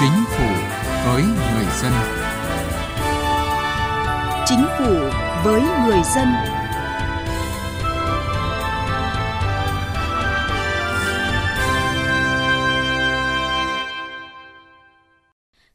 [0.00, 0.46] Chính phủ
[1.06, 1.92] với người dân.
[4.46, 4.94] Chính phủ
[5.44, 6.28] với người dân.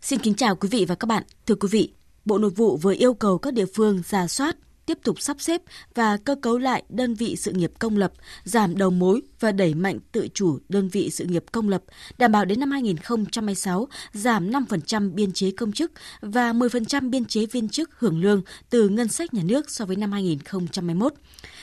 [0.01, 1.23] Xin kính chào quý vị và các bạn.
[1.45, 1.93] Thưa quý vị,
[2.25, 4.57] Bộ Nội vụ vừa yêu cầu các địa phương ra soát,
[4.93, 5.61] tiếp tục sắp xếp
[5.95, 9.73] và cơ cấu lại đơn vị sự nghiệp công lập, giảm đầu mối và đẩy
[9.73, 11.83] mạnh tự chủ đơn vị sự nghiệp công lập,
[12.17, 17.45] đảm bảo đến năm 2026 giảm 5% biên chế công chức và 10% biên chế
[17.45, 21.13] viên chức hưởng lương từ ngân sách nhà nước so với năm 2021.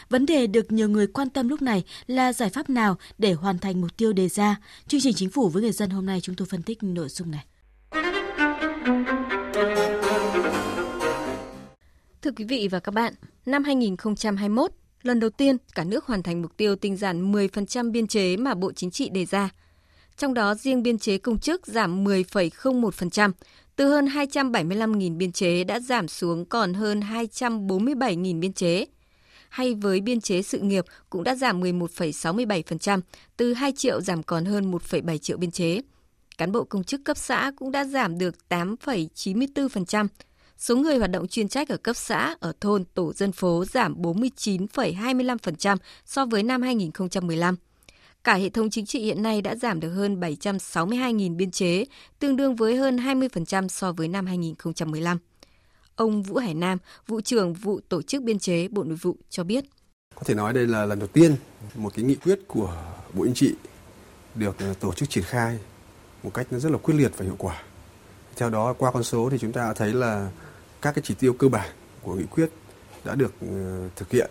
[0.09, 3.59] Vấn đề được nhiều người quan tâm lúc này là giải pháp nào để hoàn
[3.59, 4.57] thành mục tiêu đề ra.
[4.89, 7.31] Chương trình Chính phủ với người dân hôm nay chúng tôi phân tích nội dung
[7.31, 7.45] này.
[12.23, 13.15] Thưa quý vị và các bạn,
[13.47, 14.71] năm 2021,
[15.03, 18.55] lần đầu tiên cả nước hoàn thành mục tiêu tinh giản 10% biên chế mà
[18.55, 19.51] Bộ Chính trị đề ra.
[20.17, 23.33] Trong đó riêng biên chế công chức giảm 10,01%,
[23.77, 28.87] từ hơn 275.000 biên chế đã giảm xuống còn hơn 247.000 biên chế.
[29.49, 33.01] Hay với biên chế sự nghiệp cũng đã giảm 11,67%,
[33.37, 35.81] từ 2 triệu giảm còn hơn 1,7 triệu biên chế.
[36.39, 40.07] Cán bộ công chức cấp xã cũng đã giảm được 8,94%,
[40.61, 44.03] Số người hoạt động chuyên trách ở cấp xã, ở thôn, tổ dân phố giảm
[44.03, 47.57] 49,25% so với năm 2015.
[48.25, 51.85] Cả hệ thống chính trị hiện nay đã giảm được hơn 762.000 biên chế,
[52.19, 55.19] tương đương với hơn 20% so với năm 2015.
[55.97, 59.45] Ông Vũ Hải Nam, vụ trưởng vụ tổ chức biên chế Bộ Nội vụ cho
[59.45, 59.65] biết.
[60.15, 61.37] Có thể nói đây là lần đầu tiên
[61.75, 62.77] một cái nghị quyết của
[63.15, 63.55] Bộ Chính trị
[64.35, 65.59] được tổ chức triển khai
[66.23, 67.63] một cách rất là quyết liệt và hiệu quả.
[68.37, 70.31] Theo đó qua con số thì chúng ta thấy là
[70.83, 71.71] các cái chỉ tiêu cơ bản
[72.03, 72.51] của nghị quyết
[73.05, 74.31] đã được ừ, thực hiện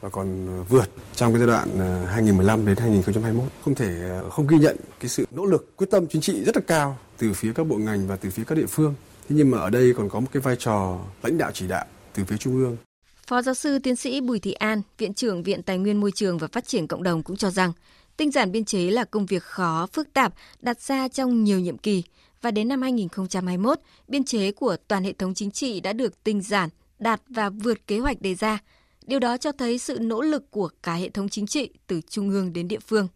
[0.00, 4.46] và còn vượt trong cái giai đoạn ờ, 2015 đến 2021 không thể ờ, không
[4.46, 7.52] ghi nhận cái sự nỗ lực quyết tâm chính trị rất là cao từ phía
[7.52, 8.94] các bộ ngành và từ phía các địa phương.
[9.28, 11.84] Thế nhưng mà ở đây còn có một cái vai trò lãnh đạo chỉ đạo
[12.14, 12.76] từ phía trung ương.
[13.26, 16.38] Phó giáo sư tiến sĩ Bùi Thị An, Viện trưởng Viện Tài nguyên Môi trường
[16.38, 17.72] và Phát triển Cộng đồng cũng cho rằng
[18.16, 21.78] tinh giản biên chế là công việc khó, phức tạp, đặt ra trong nhiều nhiệm
[21.78, 22.02] kỳ
[22.42, 26.40] và đến năm 2021, biên chế của toàn hệ thống chính trị đã được tinh
[26.40, 28.58] giản, đạt và vượt kế hoạch đề ra.
[29.06, 32.30] Điều đó cho thấy sự nỗ lực của cả hệ thống chính trị từ trung
[32.30, 33.08] ương đến địa phương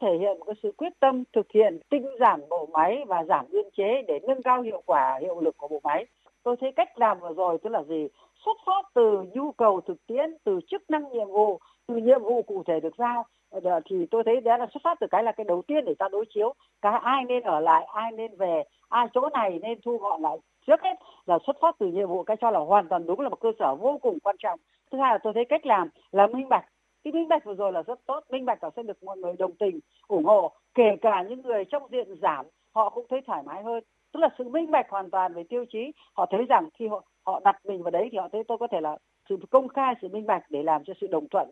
[0.00, 3.64] thể hiện một sự quyết tâm thực hiện tinh giản bộ máy và giảm biên
[3.76, 6.06] chế để nâng cao hiệu quả hiệu lực của bộ máy.
[6.42, 8.08] Tôi thấy cách làm vừa rồi tức là gì?
[8.44, 11.58] Xuất phát từ nhu cầu thực tiễn, từ chức năng nhiệm vụ,
[11.96, 15.06] nhiệm vụ cụ thể được giao ờ, thì tôi thấy đó là xuất phát từ
[15.10, 18.12] cái là cái đầu tiên để ta đối chiếu cái ai nên ở lại, ai
[18.12, 20.94] nên về, ai chỗ này nên thu gọn lại trước hết
[21.26, 23.52] là xuất phát từ nhiệm vụ cái cho là hoàn toàn đúng là một cơ
[23.58, 24.60] sở vô cùng quan trọng.
[24.92, 26.64] Thứ hai là tôi thấy cách làm là minh bạch,
[27.04, 29.32] cái minh bạch vừa rồi là rất tốt, minh bạch là sẽ được mọi người
[29.38, 33.42] đồng tình, ủng hộ, kể cả những người trong diện giảm, họ cũng thấy thoải
[33.42, 33.84] mái hơn.
[34.12, 37.02] Tức là sự minh bạch hoàn toàn về tiêu chí, họ thấy rằng khi họ
[37.26, 38.96] họ đặt mình vào đấy thì họ thấy tôi có thể là
[39.28, 41.50] sự công khai, sự minh bạch để làm cho sự đồng thuận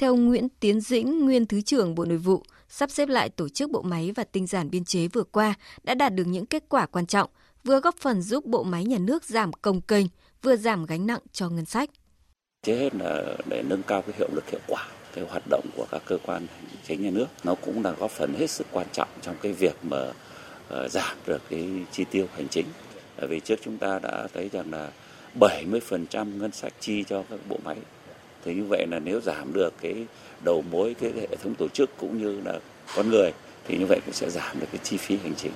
[0.00, 3.70] theo Nguyễn Tiến Dĩnh, nguyên Thứ trưởng Bộ Nội vụ, sắp xếp lại tổ chức
[3.70, 6.86] bộ máy và tinh giản biên chế vừa qua đã đạt được những kết quả
[6.86, 7.30] quan trọng,
[7.64, 10.06] vừa góp phần giúp bộ máy nhà nước giảm công kênh,
[10.42, 11.90] vừa giảm gánh nặng cho ngân sách.
[12.62, 15.86] Trước hết là để nâng cao cái hiệu lực hiệu quả cái hoạt động của
[15.90, 18.86] các cơ quan hành chính nhà nước nó cũng là góp phần hết sức quan
[18.92, 22.66] trọng trong cái việc mà uh, giảm được cái chi tiêu hành chính.
[23.18, 24.90] Bởi vì trước chúng ta đã thấy rằng là
[25.40, 27.76] 70% ngân sách chi cho các bộ máy
[28.44, 30.06] thì như vậy là nếu giảm được cái
[30.44, 32.58] đầu mối cái hệ thống tổ chức cũng như là
[32.96, 33.32] con người
[33.66, 35.52] thì như vậy cũng sẽ giảm được cái chi phí hành chính.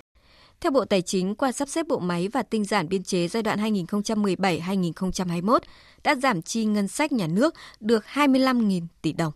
[0.61, 3.43] Theo Bộ Tài chính, qua sắp xếp bộ máy và tinh giản biên chế giai
[3.43, 5.59] đoạn 2017-2021
[6.05, 9.33] đã giảm chi ngân sách nhà nước được 25.000 tỷ đồng.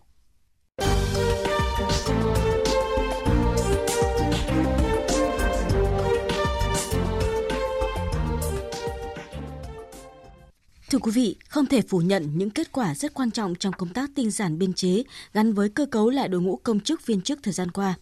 [10.89, 13.89] Thưa quý vị, không thể phủ nhận những kết quả rất quan trọng trong công
[13.89, 17.21] tác tinh giản biên chế gắn với cơ cấu lại đội ngũ công chức viên
[17.21, 17.93] chức thời gian qua.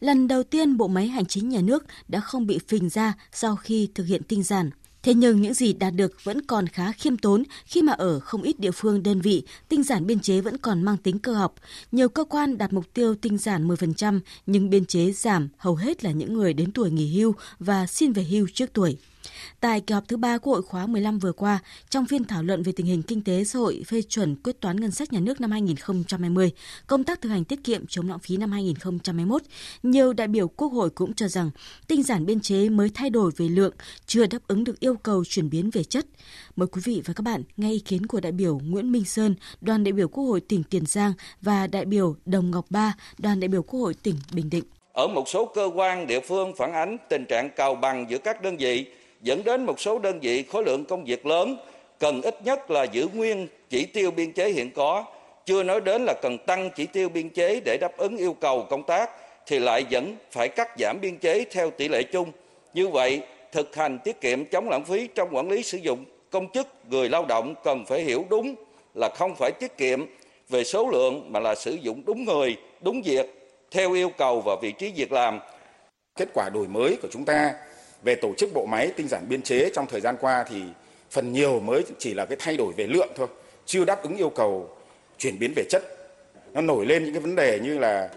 [0.00, 3.56] Lần đầu tiên bộ máy hành chính nhà nước đã không bị phình ra sau
[3.56, 4.70] khi thực hiện tinh giản.
[5.02, 8.42] Thế nhưng những gì đạt được vẫn còn khá khiêm tốn khi mà ở không
[8.42, 11.54] ít địa phương đơn vị, tinh giản biên chế vẫn còn mang tính cơ học.
[11.92, 16.04] Nhiều cơ quan đạt mục tiêu tinh giản 10% nhưng biên chế giảm hầu hết
[16.04, 18.96] là những người đến tuổi nghỉ hưu và xin về hưu trước tuổi.
[19.60, 21.58] Tại kỳ họp thứ ba Quốc hội khóa 15 vừa qua,
[21.90, 24.80] trong phiên thảo luận về tình hình kinh tế xã hội phê chuẩn quyết toán
[24.80, 26.52] ngân sách nhà nước năm 2020,
[26.86, 29.42] công tác thực hành tiết kiệm chống lãng phí năm 2021,
[29.82, 31.50] nhiều đại biểu Quốc hội cũng cho rằng
[31.86, 33.74] tinh giản biên chế mới thay đổi về lượng,
[34.06, 36.06] chưa đáp ứng được yêu cầu chuyển biến về chất.
[36.56, 39.34] Mời quý vị và các bạn nghe ý kiến của đại biểu Nguyễn Minh Sơn,
[39.60, 41.12] đoàn đại biểu Quốc hội tỉnh Tiền Giang
[41.42, 45.08] và đại biểu Đồng Ngọc Ba, đoàn đại biểu Quốc hội tỉnh Bình Định Ở
[45.08, 48.56] một số cơ quan địa phương phản ánh tình trạng cào bằng giữa các đơn
[48.56, 48.86] vị
[49.26, 51.56] dẫn đến một số đơn vị khối lượng công việc lớn
[51.98, 55.04] cần ít nhất là giữ nguyên chỉ tiêu biên chế hiện có,
[55.46, 58.66] chưa nói đến là cần tăng chỉ tiêu biên chế để đáp ứng yêu cầu
[58.70, 59.10] công tác
[59.46, 62.32] thì lại vẫn phải cắt giảm biên chế theo tỷ lệ chung.
[62.74, 63.20] Như vậy,
[63.52, 67.08] thực hành tiết kiệm chống lãng phí trong quản lý sử dụng công chức người
[67.08, 68.54] lao động cần phải hiểu đúng
[68.94, 70.06] là không phải tiết kiệm
[70.48, 74.56] về số lượng mà là sử dụng đúng người, đúng việc theo yêu cầu và
[74.62, 75.40] vị trí việc làm.
[76.16, 77.52] Kết quả đổi mới của chúng ta
[78.06, 80.62] về tổ chức bộ máy tinh giản biên chế trong thời gian qua thì
[81.10, 83.26] phần nhiều mới chỉ là cái thay đổi về lượng thôi,
[83.66, 84.70] chưa đáp ứng yêu cầu
[85.18, 85.82] chuyển biến về chất.
[86.52, 88.08] Nó nổi lên những cái vấn đề như là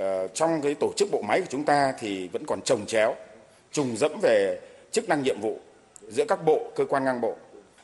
[0.00, 3.14] uh, trong cái tổ chức bộ máy của chúng ta thì vẫn còn trồng chéo,
[3.72, 4.60] trùng dẫm về
[4.92, 5.58] chức năng nhiệm vụ
[6.08, 7.36] giữa các bộ, cơ quan ngang bộ.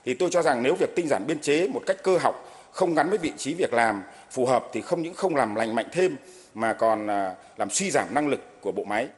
[0.05, 2.35] Thì tôi cho rằng nếu việc tinh giản biên chế một cách cơ học
[2.73, 5.75] không gắn với vị trí việc làm phù hợp thì không những không làm lành
[5.75, 6.17] mạnh thêm
[6.55, 9.09] mà còn à, làm suy giảm năng lực của bộ máy.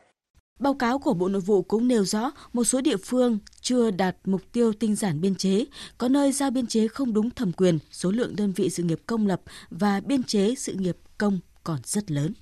[0.65, 4.17] Báo cáo của Bộ Nội vụ cũng nêu rõ một số địa phương chưa đạt
[4.25, 5.65] mục tiêu tinh giản biên chế,
[5.99, 9.01] có nơi giao biên chế không đúng thẩm quyền, số lượng đơn vị sự nghiệp
[9.07, 9.41] công lập
[9.71, 12.33] và biên chế sự nghiệp công còn rất lớn.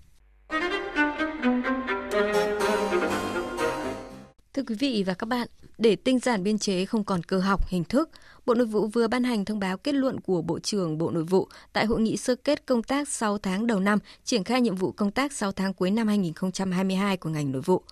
[4.55, 5.49] Thưa quý vị và các bạn,
[5.79, 8.11] để tinh giản biên chế không còn cơ học, hình thức,
[8.47, 11.25] Bộ Nội vụ vừa ban hành thông báo kết luận của Bộ trưởng Bộ Nội
[11.25, 14.77] vụ tại hội nghị sơ kết công tác 6 tháng đầu năm, triển khai nhiệm
[14.77, 17.83] vụ công tác 6 tháng cuối năm 2022 của ngành nội vụ.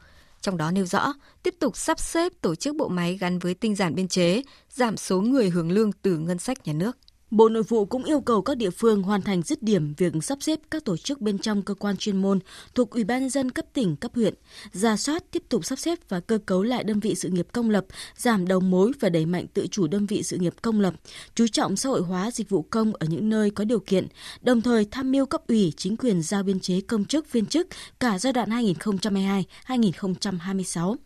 [0.41, 3.75] Trong đó nêu rõ, tiếp tục sắp xếp tổ chức bộ máy gắn với tinh
[3.75, 6.99] giản biên chế, giảm số người hưởng lương từ ngân sách nhà nước.
[7.31, 10.39] Bộ Nội vụ cũng yêu cầu các địa phương hoàn thành dứt điểm việc sắp
[10.41, 12.39] xếp các tổ chức bên trong cơ quan chuyên môn
[12.75, 14.35] thuộc Ủy ban nhân dân cấp tỉnh, cấp huyện,
[14.73, 17.71] ra soát tiếp tục sắp xếp và cơ cấu lại đơn vị sự nghiệp công
[17.71, 17.85] lập,
[18.17, 20.95] giảm đầu mối và đẩy mạnh tự chủ đơn vị sự nghiệp công lập,
[21.35, 24.07] chú trọng xã hội hóa dịch vụ công ở những nơi có điều kiện,
[24.43, 27.67] đồng thời tham mưu cấp ủy chính quyền giao biên chế công chức viên chức
[28.01, 28.51] cả giai đoạn
[29.69, 30.97] 2022-2026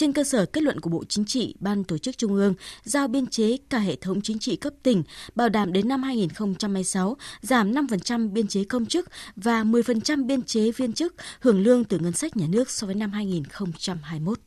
[0.00, 3.08] trên cơ sở kết luận của Bộ Chính trị, Ban Tổ chức Trung ương giao
[3.08, 5.02] biên chế cả hệ thống chính trị cấp tỉnh,
[5.34, 10.70] bảo đảm đến năm 2026 giảm 5% biên chế công chức và 10% biên chế
[10.70, 14.38] viên chức hưởng lương từ ngân sách nhà nước so với năm 2021.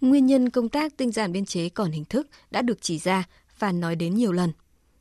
[0.00, 3.24] Nguyên nhân công tác tinh giản biên chế còn hình thức đã được chỉ ra
[3.58, 4.52] và nói đến nhiều lần.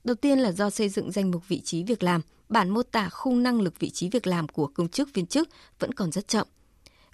[0.04, 3.10] Đầu tiên là do xây dựng danh mục vị trí việc làm, bản mô tả
[3.10, 5.50] khung năng lực vị trí việc làm của công chức viên chức
[5.80, 6.48] vẫn còn rất chậm.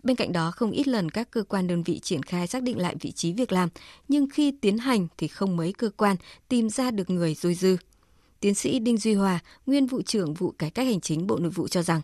[0.03, 2.77] Bên cạnh đó, không ít lần các cơ quan đơn vị triển khai xác định
[2.77, 3.69] lại vị trí việc làm,
[4.07, 6.15] nhưng khi tiến hành thì không mấy cơ quan
[6.47, 7.77] tìm ra được người dôi dư.
[8.39, 11.51] Tiến sĩ Đinh Duy Hòa, nguyên vụ trưởng vụ cải cách hành chính Bộ Nội
[11.51, 12.01] vụ cho rằng,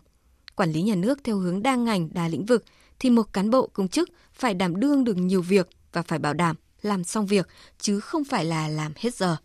[0.56, 2.64] quản lý nhà nước theo hướng đa ngành, đa lĩnh vực
[2.98, 6.34] thì một cán bộ công chức phải đảm đương được nhiều việc và phải bảo
[6.34, 7.48] đảm làm xong việc
[7.78, 9.36] chứ không phải là làm hết giờ.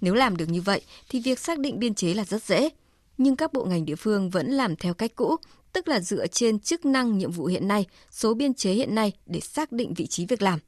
[0.00, 2.68] Nếu làm được như vậy thì việc xác định biên chế là rất dễ,
[3.18, 5.36] nhưng các bộ ngành địa phương vẫn làm theo cách cũ,
[5.72, 9.12] tức là dựa trên chức năng nhiệm vụ hiện nay, số biên chế hiện nay
[9.26, 10.58] để xác định vị trí việc làm.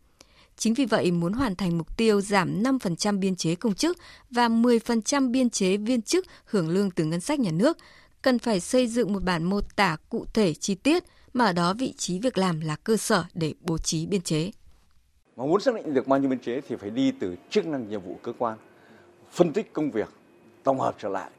[0.56, 3.99] Chính vì vậy, muốn hoàn thành mục tiêu giảm 5% biên chế công chức
[4.31, 7.79] và 10% biên chế viên chức hưởng lương từ ngân sách nhà nước,
[8.23, 11.75] cần phải xây dựng một bản mô tả cụ thể chi tiết mà ở đó
[11.79, 14.50] vị trí việc làm là cơ sở để bố trí biên chế.
[15.37, 17.89] Mà muốn xác định được bao nhiêu biên chế thì phải đi từ chức năng
[17.89, 18.59] nhiệm vụ cơ quan,
[19.33, 20.09] phân tích công việc,
[20.62, 21.31] tổng hợp trở lại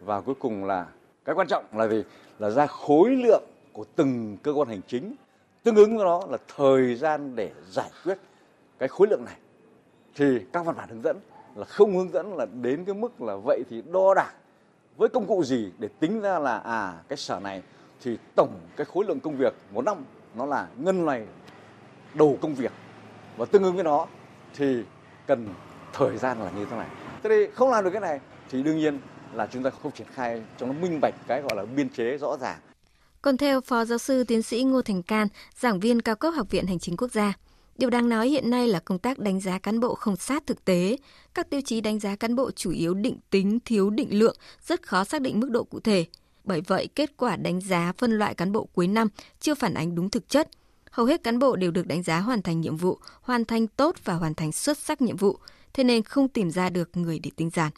[0.00, 0.86] và cuối cùng là
[1.24, 2.02] cái quan trọng là gì
[2.40, 5.14] là ra khối lượng của từng cơ quan hành chính,
[5.62, 8.18] tương ứng với nó là thời gian để giải quyết
[8.78, 9.36] cái khối lượng này.
[10.14, 11.16] Thì các văn bản hướng dẫn
[11.54, 14.32] là không hướng dẫn là đến cái mức là vậy thì đo đạc
[14.96, 17.62] với công cụ gì để tính ra là à cái sở này
[18.02, 20.04] thì tổng cái khối lượng công việc một năm
[20.34, 21.26] nó là ngân này,
[22.14, 22.72] đầu công việc
[23.36, 24.06] và tương ứng với nó
[24.54, 24.82] thì
[25.26, 25.48] cần
[25.92, 26.88] thời gian là như thế này.
[27.22, 28.20] Thế thì không làm được cái này
[28.50, 28.98] thì đương nhiên
[29.34, 32.18] là chúng ta không triển khai cho nó minh bạch cái gọi là biên chế
[32.18, 32.58] rõ ràng.
[33.22, 36.50] Còn theo Phó Giáo sư Tiến sĩ Ngô Thành Can, giảng viên cao cấp Học
[36.50, 37.32] viện Hành chính Quốc gia,
[37.78, 40.64] điều đang nói hiện nay là công tác đánh giá cán bộ không sát thực
[40.64, 40.96] tế.
[41.34, 44.86] Các tiêu chí đánh giá cán bộ chủ yếu định tính, thiếu định lượng, rất
[44.86, 46.04] khó xác định mức độ cụ thể.
[46.44, 49.08] Bởi vậy, kết quả đánh giá phân loại cán bộ cuối năm
[49.40, 50.48] chưa phản ánh đúng thực chất.
[50.90, 53.96] Hầu hết cán bộ đều được đánh giá hoàn thành nhiệm vụ, hoàn thành tốt
[54.04, 55.38] và hoàn thành xuất sắc nhiệm vụ,
[55.72, 57.72] thế nên không tìm ra được người để tinh giản.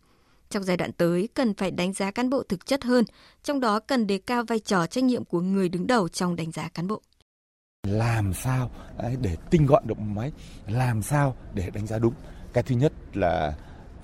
[0.53, 3.05] Trong giai đoạn tới, cần phải đánh giá cán bộ thực chất hơn,
[3.43, 6.53] trong đó cần đề cao vai trò trách nhiệm của người đứng đầu trong đánh
[6.53, 7.03] giá cán bộ.
[7.87, 10.33] Làm sao à, để tinh gọn động máy,
[10.67, 12.15] làm sao để đánh giá đúng.
[12.53, 13.55] Cái thứ nhất là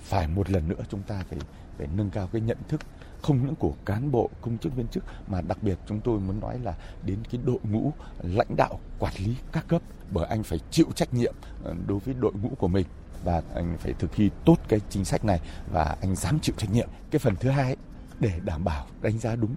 [0.01, 1.39] phải một lần nữa chúng ta phải
[1.79, 2.81] phải nâng cao cái nhận thức
[3.23, 6.41] không những của cán bộ công chức viên chức mà đặc biệt chúng tôi muốn
[6.41, 6.75] nói là
[7.07, 11.15] đến cái đội ngũ lãnh đạo quản lý các cấp bởi anh phải chịu trách
[11.15, 12.87] nhiệm à, đối với đội ngũ của mình
[13.25, 15.41] và anh phải thực thi tốt cái chính sách này
[15.73, 16.89] và anh dám chịu trách nhiệm.
[17.11, 17.77] Cái phần thứ hai
[18.21, 19.55] để đảm bảo đánh giá đúng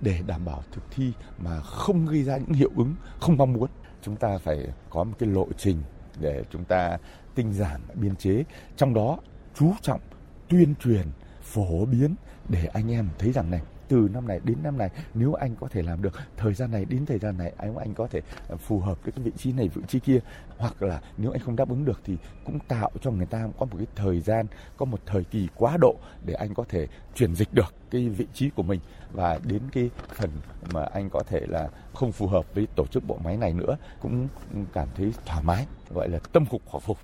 [0.00, 3.70] để đảm bảo thực thi mà không gây ra những hiệu ứng không mong muốn.
[4.02, 5.82] Chúng ta phải có một cái lộ trình
[6.20, 6.98] để chúng ta
[7.34, 8.44] tinh giản biên chế,
[8.76, 9.18] trong đó
[9.54, 10.00] chú trọng
[10.48, 11.06] tuyên truyền,
[11.42, 12.14] phổ biến
[12.48, 15.68] để anh em thấy rằng này từ năm này đến năm này, nếu anh có
[15.68, 18.56] thể làm được, thời gian này đến thời gian này, anh anh có thể ờ,
[18.56, 20.18] phù hợp với cái vị trí này, vị trí kia.
[20.58, 23.66] Hoặc là nếu anh không đáp ứng được thì cũng tạo cho người ta có
[23.66, 27.34] một cái thời gian, có một thời kỳ quá độ để anh có thể chuyển
[27.34, 28.80] dịch được cái vị trí của mình.
[29.12, 30.30] Và đến cái phần
[30.72, 33.76] mà anh có thể là không phù hợp với tổ chức bộ máy này nữa,
[34.00, 34.28] cũng
[34.72, 36.98] cảm thấy thoải mái, gọi là tâm phục khẩu phục.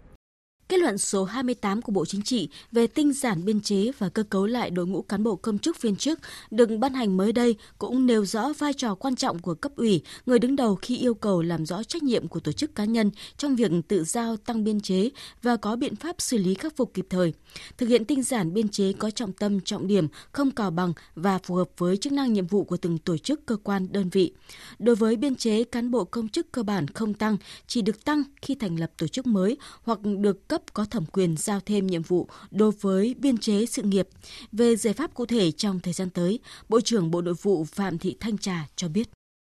[0.69, 4.23] Kết luận số 28 của Bộ Chính trị về tinh giản biên chế và cơ
[4.23, 6.21] cấu lại đội ngũ cán bộ công chức viên chức
[6.51, 10.03] được ban hành mới đây cũng nêu rõ vai trò quan trọng của cấp ủy,
[10.27, 13.11] người đứng đầu khi yêu cầu làm rõ trách nhiệm của tổ chức cá nhân
[13.37, 15.11] trong việc tự giao tăng biên chế
[15.43, 17.33] và có biện pháp xử lý khắc phục kịp thời.
[17.79, 21.39] Thực hiện tinh giản biên chế có trọng tâm, trọng điểm, không cào bằng và
[21.39, 24.33] phù hợp với chức năng nhiệm vụ của từng tổ chức, cơ quan, đơn vị.
[24.79, 28.23] Đối với biên chế cán bộ công chức cơ bản không tăng, chỉ được tăng
[28.43, 31.87] khi thành lập tổ chức mới hoặc được cấp cấp có thẩm quyền giao thêm
[31.87, 34.09] nhiệm vụ đối với biên chế sự nghiệp.
[34.53, 37.99] Về giải pháp cụ thể trong thời gian tới, Bộ trưởng Bộ Nội vụ Phạm
[37.99, 39.09] Thị Thanh Trà cho biết.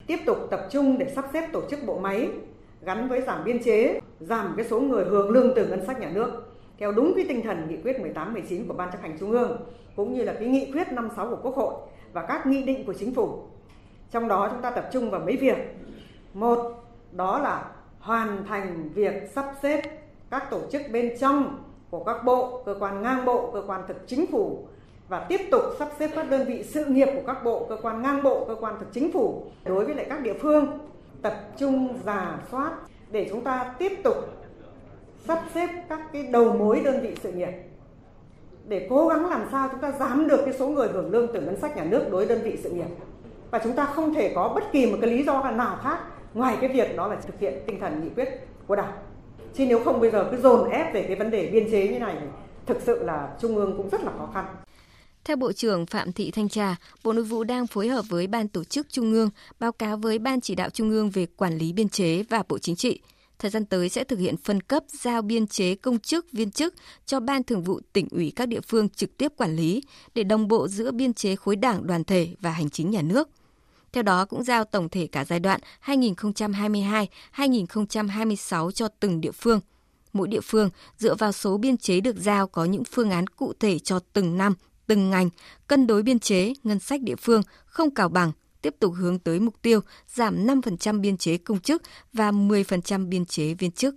[0.07, 2.29] Tiếp tục tập trung để sắp xếp tổ chức bộ máy
[2.83, 6.11] gắn với giảm biên chế, giảm cái số người hưởng lương từ ngân sách nhà
[6.11, 6.31] nước
[6.79, 9.61] theo đúng cái tinh thần nghị quyết 18 19 của Ban chấp hành Trung ương
[9.97, 11.75] cũng như là cái nghị quyết 56 của Quốc hội
[12.13, 13.43] và các nghị định của chính phủ.
[14.11, 15.57] Trong đó chúng ta tập trung vào mấy việc.
[16.35, 17.65] Một, đó là
[18.01, 19.98] hoàn thành việc sắp xếp
[20.31, 23.97] các tổ chức bên trong của các bộ, cơ quan ngang bộ, cơ quan thực
[24.07, 24.67] chính phủ
[25.09, 28.03] và tiếp tục sắp xếp các đơn vị sự nghiệp của các bộ, cơ quan
[28.03, 30.79] ngang bộ, cơ quan thực chính phủ đối với lại các địa phương
[31.23, 32.73] tập trung giả soát
[33.11, 34.17] để chúng ta tiếp tục
[35.27, 37.51] sắp xếp các cái đầu mối đơn vị sự nghiệp.
[38.67, 41.41] Để cố gắng làm sao chúng ta giảm được cái số người hưởng lương từ
[41.41, 42.89] ngân sách nhà nước đối đơn vị sự nghiệp.
[43.51, 45.99] Và chúng ta không thể có bất kỳ một cái lý do nào khác
[46.35, 48.29] ngoài cái việc đó là thực hiện tinh thần nghị quyết
[48.67, 48.93] của đảng
[49.57, 51.99] chứ nếu không bây giờ cứ dồn ép về cái vấn đề biên chế như
[51.99, 52.17] này
[52.67, 54.45] thực sự là trung ương cũng rất là khó khăn
[55.29, 58.49] theo Bộ trưởng Phạm Thị Thanh Trà, Bộ Nội vụ đang phối hợp với Ban
[58.49, 61.73] Tổ chức Trung ương báo cáo với Ban Chỉ đạo Trung ương về quản lý
[61.73, 63.01] biên chế và Bộ Chính trị.
[63.39, 66.75] Thời gian tới sẽ thực hiện phân cấp giao biên chế công chức, viên chức
[67.07, 69.83] cho Ban Thường vụ tỉnh ủy các địa phương trực tiếp quản lý
[70.15, 73.29] để đồng bộ giữa biên chế khối đảng đoàn thể và hành chính nhà nước.
[73.93, 79.61] Theo đó cũng giao tổng thể cả giai đoạn 2022-2026 cho từng địa phương.
[80.13, 83.53] Mỗi địa phương dựa vào số biên chế được giao có những phương án cụ
[83.61, 84.55] thể cho từng năm,
[84.87, 85.31] từng ngành,
[85.67, 89.41] cân đối biên chế, ngân sách địa phương không cào bằng, tiếp tục hướng tới
[89.41, 93.95] mục tiêu giảm 5% biên chế công chức và 10% biên chế viên chức.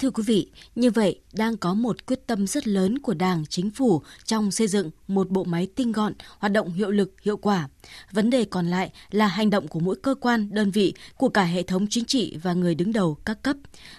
[0.00, 3.70] Thưa quý vị, như vậy đang có một quyết tâm rất lớn của Đảng, Chính
[3.70, 7.68] phủ trong xây dựng một bộ máy tinh gọn, hoạt động hiệu lực, hiệu quả.
[8.12, 11.44] Vấn đề còn lại là hành động của mỗi cơ quan, đơn vị, của cả
[11.44, 13.56] hệ thống chính trị và người đứng đầu các cấp.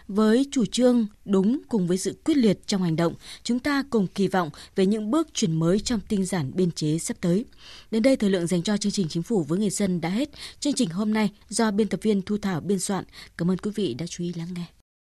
[0.07, 4.07] Với chủ trương đúng cùng với sự quyết liệt trong hành động, chúng ta cùng
[4.07, 7.45] kỳ vọng về những bước chuyển mới trong tinh giản biên chế sắp tới.
[7.91, 10.29] Đến đây thời lượng dành cho chương trình Chính phủ với người dân đã hết.
[10.59, 13.05] Chương trình hôm nay do biên tập viên Thu Thảo biên soạn.
[13.37, 14.80] Cảm ơn quý vị đã chú ý lắng nghe.